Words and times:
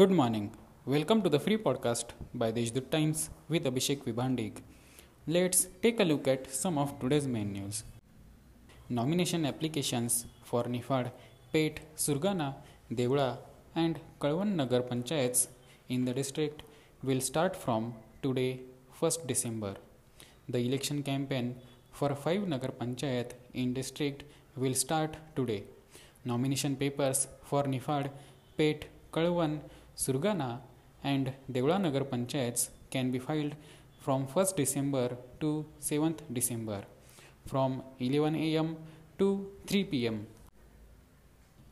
Good 0.00 0.12
morning. 0.12 0.52
Welcome 0.86 1.22
to 1.22 1.28
the 1.28 1.40
free 1.44 1.56
podcast 1.58 2.10
by 2.32 2.52
the 2.52 2.60
Deshdoot 2.60 2.88
Times 2.90 3.30
with 3.48 3.64
Abhishek 3.64 4.04
Vibhandik. 4.04 4.58
Let's 5.26 5.66
take 5.82 5.98
a 5.98 6.04
look 6.04 6.28
at 6.28 6.48
some 6.50 6.78
of 6.78 7.00
today's 7.00 7.26
main 7.26 7.52
news. 7.52 7.82
Nomination 8.88 9.44
applications 9.44 10.26
for 10.44 10.62
Nifad, 10.74 11.10
Peth, 11.52 11.80
Surgana, 11.96 12.54
Devula, 12.92 13.38
and 13.74 13.98
Kalwan 14.20 14.54
Nagar 14.54 14.82
Panchayats 14.82 15.48
in 15.88 16.04
the 16.04 16.14
district 16.14 16.62
will 17.02 17.20
start 17.20 17.56
from 17.56 17.92
today, 18.22 18.60
1st 19.00 19.26
December. 19.26 19.74
The 20.48 20.60
election 20.60 21.02
campaign 21.02 21.56
for 21.90 22.14
five 22.14 22.46
Nagar 22.46 22.70
Panchayat 22.70 23.32
in 23.52 23.74
district 23.74 24.22
will 24.56 24.74
start 24.74 25.16
today. 25.34 25.64
Nomination 26.24 26.76
papers 26.76 27.26
for 27.42 27.64
Nifad, 27.64 28.10
Pet, 28.56 28.84
Kalwan, 29.12 29.60
Surgana, 29.96 30.60
and 31.04 31.32
Devula 31.50 31.80
Nagar 31.80 32.04
Panchayats 32.04 32.68
can 32.90 33.10
be 33.10 33.18
filed 33.18 33.54
from 34.00 34.26
1st 34.26 34.56
December 34.56 35.16
to 35.40 35.64
7th 35.80 36.20
December 36.32 36.82
from 37.46 37.82
11 37.98 38.34
am 38.36 38.76
to 39.18 39.46
3 39.66 39.84
pm. 39.84 40.26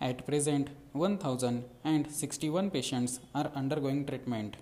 At 0.00 0.24
present, 0.26 0.68
1,061 0.92 2.70
patients 2.70 3.18
are 3.34 3.50
undergoing 3.54 4.06
treatment. 4.06 4.56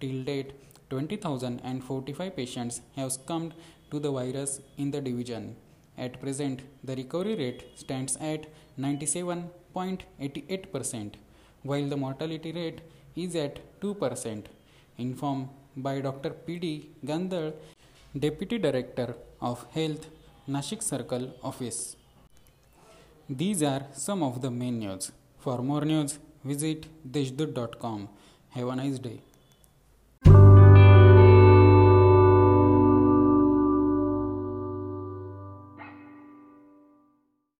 Till 0.00 0.22
date, 0.22 0.52
20,045 0.90 2.36
patients 2.36 2.80
have 2.96 3.12
succumbed 3.12 3.54
to 3.90 3.98
the 3.98 4.10
virus 4.10 4.60
in 4.76 4.90
the 4.90 5.00
division. 5.00 5.56
At 5.98 6.20
present, 6.20 6.60
the 6.84 6.94
recovery 6.94 7.34
rate 7.34 7.64
stands 7.74 8.16
at 8.16 8.46
97.88%, 8.78 11.14
while 11.62 11.88
the 11.88 11.96
mortality 11.96 12.52
rate 12.52 12.82
is 13.16 13.34
at 13.34 13.58
2%, 13.80 14.44
informed 14.96 15.48
by 15.76 16.00
Dr. 16.00 16.30
P.D. 16.30 16.90
Gandhar, 17.04 17.52
Deputy 18.16 18.58
Director 18.58 19.16
of 19.40 19.66
Health, 19.72 20.08
Nashik 20.48 20.82
Circle 20.82 21.34
Office. 21.42 21.96
These 23.28 23.62
are 23.62 23.86
some 23.92 24.22
of 24.22 24.40
the 24.40 24.50
main 24.50 24.78
news. 24.78 25.12
For 25.38 25.58
more 25.58 25.84
news, 25.84 26.18
visit 26.44 26.86
deshdoot.com. 27.12 28.08
Have 28.50 28.68
a 28.68 28.76
nice 28.76 28.98
day. 28.98 29.20